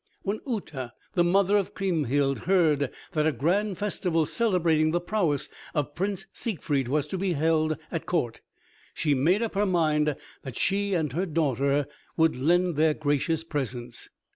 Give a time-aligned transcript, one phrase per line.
[0.23, 5.93] When Uté, the mother of Kriemhild, heard that a grand festival celebrating the prowess of
[5.93, 8.41] Prince Siegfried was to be held at court,
[8.95, 11.85] she made up her mind that she and her daughter
[12.17, 14.09] would lend their gracious presence.